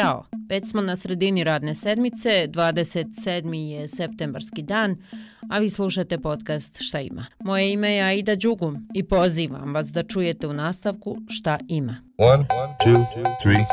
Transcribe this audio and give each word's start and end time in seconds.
Ćao, 0.00 0.24
već 0.48 0.70
smo 0.70 0.82
na 0.82 0.96
sredini 0.96 1.44
radne 1.44 1.74
sedmice, 1.74 2.28
27. 2.48 3.54
je 3.54 3.88
septembarski 3.88 4.62
dan, 4.62 4.96
a 5.50 5.58
vi 5.58 5.70
slušate 5.70 6.18
podcast 6.18 6.78
Šta 6.80 7.00
ima. 7.00 7.26
Moje 7.40 7.72
ime 7.72 7.92
je 7.92 8.02
Aida 8.02 8.34
Đugum 8.34 8.88
i 8.94 9.02
pozivam 9.02 9.74
vas 9.74 9.86
da 9.86 10.02
čujete 10.02 10.46
u 10.46 10.52
nastavku 10.52 11.16
Šta 11.28 11.58
ima. 11.68 11.96
One, 12.18 12.44
two, 12.84 13.04
three, 13.42 13.64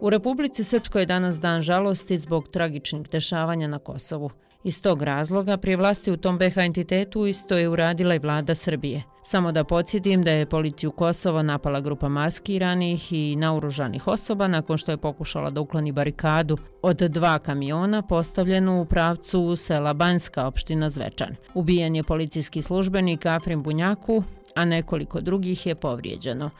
u 0.00 0.10
Republici 0.10 0.64
Srpskoj 0.64 1.02
je 1.02 1.06
danas 1.06 1.40
dan 1.40 1.62
žalosti 1.62 2.18
zbog 2.18 2.48
tragičnih 2.48 3.08
dešavanja 3.10 3.68
na 3.68 3.78
Kosovu. 3.78 4.30
Iz 4.64 4.82
tog 4.82 5.02
razloga 5.02 5.56
prije 5.56 5.76
vlasti 5.76 6.12
u 6.12 6.16
tom 6.16 6.38
BH 6.38 6.58
entitetu 6.58 7.26
isto 7.26 7.58
je 7.58 7.68
uradila 7.68 8.14
i 8.14 8.18
vlada 8.18 8.54
Srbije. 8.54 9.02
Samo 9.22 9.52
da 9.52 9.64
podsjetim 9.64 10.22
da 10.22 10.30
je 10.30 10.46
policiju 10.46 10.90
Kosova 10.90 11.42
napala 11.42 11.80
grupa 11.80 12.08
maskiranih 12.08 13.12
i 13.12 13.36
naoružanih 13.36 14.08
osoba 14.08 14.48
nakon 14.48 14.78
što 14.78 14.90
je 14.90 14.96
pokušala 14.96 15.50
da 15.50 15.60
ukloni 15.60 15.92
barikadu 15.92 16.58
od 16.82 16.96
dva 16.96 17.38
kamiona 17.38 18.02
postavljenu 18.02 18.80
u 18.80 18.84
pravcu 18.84 19.56
sela 19.56 19.92
Banjska 19.92 20.46
opština 20.46 20.90
Zvečan. 20.90 21.36
Ubijen 21.54 21.96
je 21.96 22.02
policijski 22.02 22.62
službenik 22.62 23.26
Afrim 23.26 23.62
Bunjaku, 23.62 24.22
a 24.54 24.64
nekoliko 24.64 25.20
drugih 25.20 25.66
je 25.66 25.74
povrijeđeno. 25.74 26.50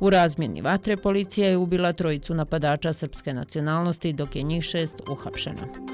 U 0.00 0.10
razmjeni 0.10 0.60
vatre 0.60 0.96
policija 0.96 1.48
je 1.48 1.56
ubila 1.56 1.92
trojicu 1.92 2.34
napadača 2.34 2.92
srpske 2.92 3.34
nacionalnosti 3.34 4.12
dok 4.12 4.36
je 4.36 4.42
njih 4.42 4.64
šest 4.64 5.02
uhapšeno 5.08 5.93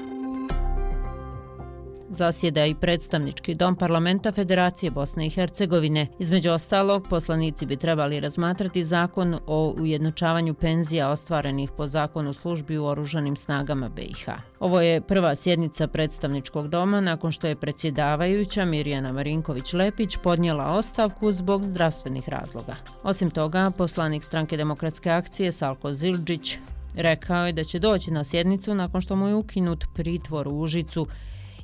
zasjeda 2.11 2.65
i 2.65 2.75
predstavnički 2.75 3.55
dom 3.55 3.75
parlamenta 3.75 4.31
Federacije 4.31 4.91
Bosne 4.91 5.27
i 5.27 5.29
Hercegovine. 5.29 6.07
Između 6.19 6.51
ostalog, 6.51 7.07
poslanici 7.09 7.65
bi 7.65 7.77
trebali 7.77 8.19
razmatrati 8.19 8.83
zakon 8.83 9.39
o 9.47 9.75
ujednočavanju 9.79 10.53
penzija 10.53 11.09
ostvarenih 11.09 11.71
po 11.77 11.87
zakonu 11.87 12.33
službi 12.33 12.77
u 12.77 12.85
oružanim 12.85 13.35
snagama 13.35 13.89
BiH. 13.89 14.29
Ovo 14.59 14.81
je 14.81 15.01
prva 15.01 15.35
sjednica 15.35 15.87
predstavničkog 15.87 16.67
doma 16.67 17.01
nakon 17.01 17.31
što 17.31 17.47
je 17.47 17.55
predsjedavajuća 17.55 18.65
Mirjana 18.65 19.13
Marinković-Lepić 19.13 20.17
podnijela 20.23 20.73
ostavku 20.73 21.31
zbog 21.31 21.63
zdravstvenih 21.63 22.29
razloga. 22.29 22.75
Osim 23.03 23.31
toga, 23.31 23.71
poslanik 23.77 24.23
stranke 24.23 24.57
demokratske 24.57 25.09
akcije 25.09 25.51
Salko 25.51 25.93
Zildžić 25.93 26.57
rekao 26.95 27.45
je 27.45 27.53
da 27.53 27.63
će 27.63 27.79
doći 27.79 28.11
na 28.11 28.23
sjednicu 28.23 28.75
nakon 28.75 29.01
što 29.01 29.15
mu 29.15 29.27
je 29.27 29.35
ukinut 29.35 29.85
pritvor 29.93 30.47
u 30.47 30.59
Užicu 30.59 31.07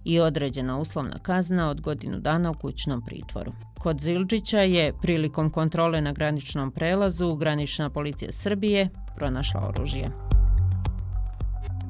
i 0.07 0.19
određena 0.19 0.77
uslovna 0.77 1.19
kazna 1.21 1.69
od 1.69 1.81
godinu 1.81 2.19
dana 2.19 2.51
u 2.51 2.53
kućnom 2.53 3.01
pritvoru. 3.05 3.51
Kod 3.79 3.99
Zilđića 3.99 4.59
je 4.61 4.93
prilikom 5.01 5.49
kontrole 5.49 6.01
na 6.01 6.11
graničnom 6.11 6.71
prelazu 6.71 7.35
granična 7.35 7.89
policija 7.89 8.31
Srbije 8.31 8.89
pronašla 9.15 9.67
oružje. 9.67 10.11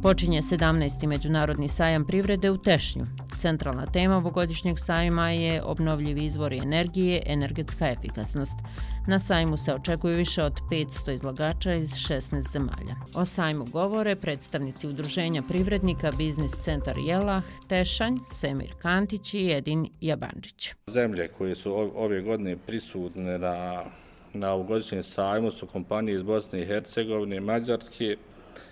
Počinje 0.01 0.41
17. 0.41 1.07
međunarodni 1.07 1.67
sajam 1.67 2.05
privrede 2.05 2.51
u 2.51 2.57
Tešnju. 2.57 3.05
Centralna 3.38 3.85
tema 3.85 4.17
ovogodišnjeg 4.17 4.80
sajma 4.80 5.30
je 5.30 5.63
obnovljivi 5.63 6.25
izvori 6.25 6.57
energije, 6.57 7.23
energetska 7.25 7.89
efikasnost. 7.89 8.55
Na 9.07 9.19
sajmu 9.19 9.57
se 9.57 9.73
očekuje 9.73 10.16
više 10.16 10.43
od 10.43 10.53
500 10.71 11.13
izlagača 11.13 11.73
iz 11.73 11.89
16 11.89 12.52
zemalja. 12.52 12.95
O 13.13 13.25
sajmu 13.25 13.65
govore 13.65 14.15
predstavnici 14.15 14.88
udruženja 14.88 15.43
privrednika 15.47 16.11
Biznis 16.17 16.52
centar 16.52 16.95
Jelah, 16.97 17.43
Tešanj, 17.67 18.17
Semir 18.31 18.73
Kantić 18.81 19.33
i 19.33 19.52
Edin 19.52 19.89
Jabanđić. 20.02 20.73
Zemlje 20.88 21.27
koje 21.27 21.55
su 21.55 21.91
ove 21.95 22.21
godine 22.21 22.58
prisutne 22.58 23.38
na, 23.38 23.83
na 24.33 24.52
ovogodišnjem 24.53 25.03
sajmu 25.03 25.52
su 25.52 25.67
kompanije 25.67 26.15
iz 26.15 26.23
Bosne 26.23 26.61
i 26.61 26.65
Hercegovine, 26.65 27.39
Mađarske, 27.39 28.17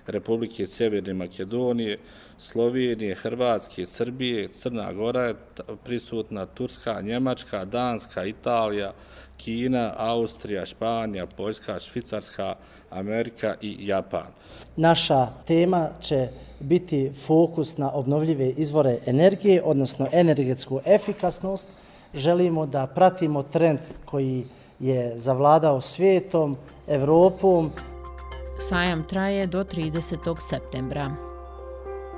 Republike 0.08 0.68
Sjeverne 0.68 1.14
Makedonije, 1.14 1.98
Slovenije, 2.38 3.16
Hrvatske, 3.16 3.86
Srbije, 3.86 4.48
Crna 4.48 4.94
Gora 4.94 5.22
je 5.22 5.36
prisutna, 5.84 6.46
Turska, 6.46 7.02
Njemačka, 7.02 7.66
Danska, 7.66 8.26
Italija, 8.26 8.94
Kina, 9.38 9.94
Austrija, 9.98 10.66
Španija, 10.66 11.26
Poljska, 11.26 11.80
Švicarska, 11.80 12.56
Amerika 12.90 13.56
i 13.62 13.88
Japan. 13.88 14.28
Naša 14.76 15.28
tema 15.48 15.90
će 16.02 16.28
biti 16.60 17.12
fokus 17.26 17.78
na 17.78 17.92
obnovljive 17.94 18.50
izvore 18.50 18.98
energije, 19.06 19.62
odnosno 19.64 20.08
energetsku 20.12 20.80
efikasnost. 20.86 21.70
Želimo 22.14 22.66
da 22.66 22.88
pratimo 22.88 23.44
trend 23.44 23.80
koji 24.06 24.44
je 24.80 25.18
zavladao 25.18 25.82
svijetom, 25.82 26.56
Evropom, 26.88 27.72
Sajam 28.60 29.04
traje 29.08 29.48
do 29.48 29.64
30. 29.64 30.36
septembra. 30.40 31.16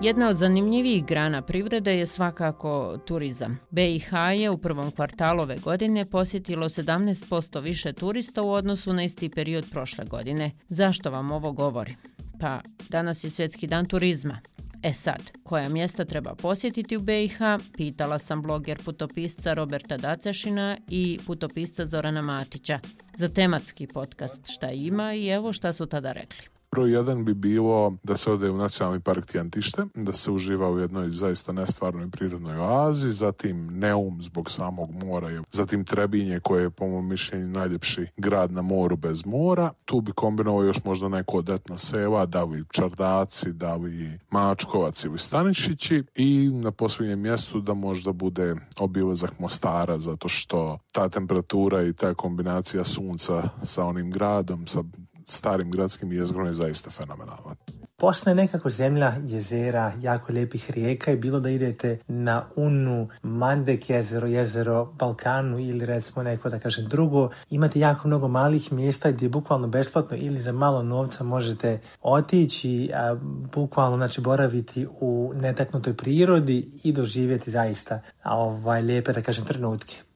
Jedna 0.01 0.29
od 0.29 0.35
zanimljivijih 0.35 1.05
grana 1.05 1.41
privrede 1.41 1.97
je 1.97 2.07
svakako 2.07 2.97
turizam. 3.05 3.59
BiH 3.69 4.11
je 4.35 4.49
u 4.49 4.57
prvom 4.57 4.91
kvartalu 4.91 5.41
ove 5.41 5.57
godine 5.57 6.05
posjetilo 6.05 6.69
17% 6.69 7.61
više 7.61 7.93
turista 7.93 8.41
u 8.41 8.51
odnosu 8.51 8.93
na 8.93 9.03
isti 9.03 9.29
period 9.29 9.65
prošle 9.71 10.05
godine. 10.05 10.51
Zašto 10.67 11.11
vam 11.11 11.31
ovo 11.31 11.51
govori? 11.51 11.95
Pa, 12.39 12.61
danas 12.89 13.23
je 13.23 13.29
svjetski 13.29 13.67
dan 13.67 13.85
turizma. 13.85 14.39
E 14.87 14.93
sad, 14.93 15.31
koja 15.43 15.69
mjesta 15.69 16.05
treba 16.05 16.35
posjetiti 16.35 16.97
u 16.97 16.99
BiH, 16.99 17.37
pitala 17.77 18.19
sam 18.19 18.41
bloger 18.41 18.83
putopisca 18.85 19.53
Roberta 19.53 19.97
Dacešina 19.97 20.77
i 20.89 21.19
putopisca 21.25 21.85
Zorana 21.85 22.21
Matića 22.21 22.79
za 23.15 23.29
tematski 23.29 23.87
podcast 23.87 24.47
šta 24.51 24.71
ima 24.71 25.13
i 25.13 25.27
evo 25.27 25.53
šta 25.53 25.73
su 25.73 25.85
tada 25.85 26.11
rekli. 26.11 26.56
Broj 26.77 26.91
jedan 26.91 27.25
bi 27.25 27.33
bilo 27.33 27.93
da 28.03 28.15
se 28.15 28.31
ode 28.31 28.49
u 28.49 28.57
nacionalni 28.57 28.99
park 28.99 29.25
Tijantište, 29.25 29.85
da 29.95 30.13
se 30.13 30.31
uživa 30.31 30.71
u 30.71 30.79
jednoj 30.79 31.11
zaista 31.11 31.51
nestvarnoj 31.51 32.09
prirodnoj 32.11 32.57
oazi, 32.57 33.11
zatim 33.11 33.79
Neum 33.79 34.21
zbog 34.21 34.49
samog 34.49 35.03
mora, 35.03 35.43
zatim 35.51 35.85
Trebinje 35.85 36.39
koje 36.39 36.63
je 36.63 36.69
po 36.69 36.87
mom 36.87 37.09
mišljenju 37.09 37.47
najljepši 37.47 38.07
grad 38.17 38.51
na 38.51 38.61
moru 38.61 38.95
bez 38.95 39.25
mora. 39.25 39.71
Tu 39.85 40.01
bi 40.01 40.11
kombinovao 40.11 40.63
još 40.63 40.83
možda 40.83 41.09
neko 41.09 41.37
odetno 41.37 41.77
seva, 41.77 42.25
da 42.25 42.45
bi 42.45 42.65
Čardaci, 42.71 43.53
da 43.53 43.77
bi 43.77 44.19
Mačkovac 44.31 45.03
ili 45.03 45.17
Stanišići 45.17 46.03
i 46.15 46.49
na 46.53 46.71
posljednjem 46.71 47.19
mjestu 47.19 47.61
da 47.61 47.73
možda 47.73 48.11
bude 48.11 48.55
obilazak 48.79 49.39
Mostara 49.39 49.99
zato 49.99 50.27
što 50.27 50.79
ta 50.91 51.09
temperatura 51.09 51.83
i 51.83 51.93
ta 51.93 52.13
kombinacija 52.13 52.83
sunca 52.83 53.49
sa 53.63 53.85
onim 53.85 54.11
gradom, 54.11 54.67
sa 54.67 54.83
starim 55.29 55.71
gradskim 55.71 56.11
jezgrom 56.11 56.47
je 56.47 56.53
zaista 56.53 56.91
fenomenalna. 56.91 57.55
Bosna 57.99 58.31
je 58.31 58.35
nekako 58.35 58.69
zemlja 58.69 59.13
jezera, 59.23 59.91
jako 60.01 60.33
lijepih 60.33 60.71
rijeka 60.71 61.11
i 61.11 61.17
bilo 61.17 61.39
da 61.39 61.49
idete 61.49 61.99
na 62.07 62.45
Unu, 62.55 63.09
Mandek 63.23 63.89
jezero, 63.89 64.27
jezero 64.27 64.85
Balkanu 64.85 65.59
ili 65.59 65.85
recimo 65.85 66.23
neko 66.23 66.49
da 66.49 66.59
kažem 66.59 66.85
drugo, 66.87 67.29
imate 67.49 67.79
jako 67.79 68.07
mnogo 68.07 68.27
malih 68.27 68.71
mjesta 68.71 69.11
gdje 69.11 69.29
bukvalno 69.29 69.67
besplatno 69.67 70.17
ili 70.17 70.39
za 70.39 70.51
malo 70.51 70.83
novca 70.83 71.23
možete 71.23 71.79
otići, 72.01 72.91
a, 72.93 73.15
bukvalno 73.53 73.97
znači 73.97 74.21
boraviti 74.21 74.87
u 75.01 75.33
netaknutoj 75.35 75.93
prirodi 75.93 76.71
i 76.83 76.91
doživjeti 76.91 77.51
zaista 77.51 78.01
ovaj, 78.23 78.81
lijepe 78.81 79.13
da 79.13 79.21
kažem 79.21 79.45
trenutke. 79.45 80.06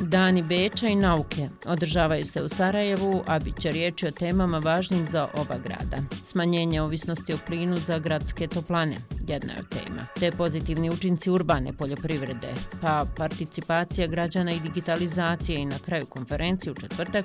Dani 0.00 0.42
Beča 0.42 0.88
i 0.88 0.94
nauke 0.94 1.48
održavaju 1.66 2.24
se 2.24 2.42
u 2.42 2.48
Sarajevu, 2.48 3.22
a 3.26 3.38
bit 3.38 3.60
će 3.60 3.70
riječi 3.70 4.06
o 4.06 4.10
temama 4.10 4.58
važnim 4.58 5.06
za 5.06 5.28
oba 5.34 5.58
grada. 5.64 5.96
Smanjenje 6.24 6.82
ovisnosti 6.82 7.34
o 7.34 7.38
plinu 7.46 7.76
za 7.76 7.98
gradske 7.98 8.46
toplane, 8.46 8.96
jedna 9.26 9.52
je 9.52 9.58
od 9.58 9.68
tema. 9.68 10.02
Te 10.20 10.30
pozitivni 10.30 10.90
učinci 10.90 11.30
urbane 11.30 11.72
poljoprivrede, 11.72 12.54
pa 12.80 13.06
participacija 13.16 14.06
građana 14.06 14.52
i 14.52 14.60
digitalizacija 14.60 15.58
i 15.58 15.66
na 15.66 15.78
kraju 15.78 16.06
konferencije 16.06 16.72
u 16.72 16.74
četvrtak, 16.74 17.24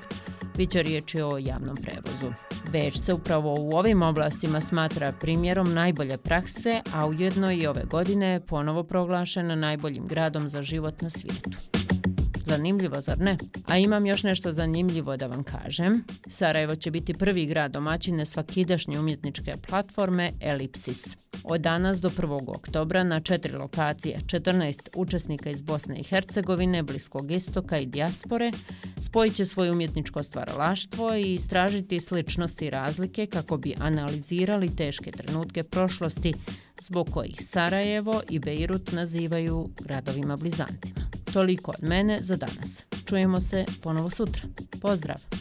bit 0.57 0.69
će 0.69 0.81
riječi 0.81 1.21
o 1.21 1.37
javnom 1.37 1.75
prevozu. 1.75 2.41
Beč 2.71 2.97
se 2.97 3.13
upravo 3.13 3.55
u 3.59 3.69
ovim 3.69 4.01
oblastima 4.01 4.61
smatra 4.61 5.11
primjerom 5.11 5.73
najbolje 5.73 6.17
prakse, 6.17 6.81
a 6.93 7.07
ujedno 7.07 7.51
i 7.51 7.67
ove 7.67 7.83
godine 7.83 8.41
ponovo 8.47 8.83
proglašena 8.83 9.55
najboljim 9.55 10.07
gradom 10.07 10.49
za 10.49 10.61
život 10.61 11.01
na 11.01 11.09
svijetu. 11.09 11.76
Zanimljivo, 12.47 13.01
zar 13.01 13.19
ne? 13.19 13.37
A 13.65 13.77
imam 13.77 14.05
još 14.05 14.23
nešto 14.23 14.51
zanimljivo 14.51 15.17
da 15.17 15.27
vam 15.27 15.43
kažem. 15.43 16.03
Sarajevo 16.27 16.75
će 16.75 16.91
biti 16.91 17.13
prvi 17.13 17.45
grad 17.45 17.71
domaćine 17.71 18.25
svakidašnje 18.25 18.99
umjetničke 18.99 19.53
platforme 19.69 20.31
Elipsis. 20.41 21.17
Od 21.43 21.61
danas 21.61 22.01
do 22.01 22.09
1. 22.09 22.55
oktobra 22.55 23.03
na 23.03 23.19
četiri 23.19 23.57
lokacije, 23.57 24.19
14 24.25 24.89
učesnika 24.95 25.49
iz 25.49 25.61
Bosne 25.61 25.95
i 25.99 26.03
Hercegovine, 26.03 26.83
Bliskog 26.83 27.31
istoka 27.31 27.77
i 27.77 27.85
dijaspore, 27.85 28.51
spojit 29.01 29.35
će 29.35 29.45
svoje 29.45 29.71
umjetničko 29.71 30.23
stvaralaštvo 30.23 31.15
i 31.15 31.33
istražiti 31.33 31.99
sličnosti 31.99 32.65
i 32.65 32.69
razlike 32.69 33.25
kako 33.25 33.57
bi 33.57 33.75
analizirali 33.79 34.75
teške 34.75 35.11
trenutke 35.11 35.63
prošlosti 35.63 36.33
zbog 36.81 37.09
kojih 37.13 37.35
Sarajevo 37.41 38.21
i 38.29 38.39
Beirut 38.39 38.91
nazivaju 38.91 39.69
gradovima 39.81 40.35
blizancima. 40.35 41.06
Toliko 41.37 41.71
od 41.71 41.89
mene 41.89 42.17
za 42.21 42.35
danas. 42.35 42.83
Čujemo 43.09 43.41
se 43.41 43.65
ponovo 43.83 44.09
sutra. 44.09 44.41
Pozdrav! 44.81 45.36